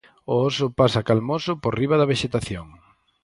[0.33, 2.67] O oso pasa calmoso por riba da vexetación.